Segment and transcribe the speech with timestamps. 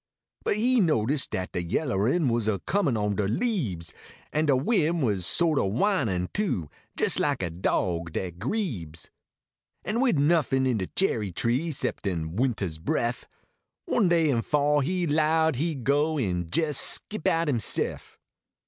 [0.43, 3.93] But he notice dat de yellerin Was a coinin on de leahes,
[4.33, 9.11] An de win was so t o whinin, too, Jes like a dog dat grebes,
[9.85, 13.27] An wid nuffin in de cherry tree Kxceptin wintah s bref,
[13.85, 18.17] One day in fall he lowed he d go En jes skip out himself.